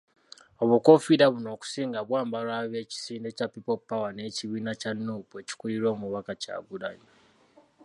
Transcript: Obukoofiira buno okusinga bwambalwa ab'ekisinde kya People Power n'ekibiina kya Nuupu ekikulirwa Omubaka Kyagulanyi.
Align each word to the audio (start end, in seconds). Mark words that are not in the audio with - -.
Obukoofiira 0.63 1.25
buno 1.33 1.47
okusinga 1.55 1.99
bwambalwa 2.07 2.55
ab'ekisinde 2.63 3.29
kya 3.37 3.47
People 3.53 3.79
Power 3.89 4.11
n'ekibiina 4.13 4.71
kya 4.81 4.91
Nuupu 4.93 5.33
ekikulirwa 5.41 5.89
Omubaka 5.95 6.33
Kyagulanyi. 6.41 7.09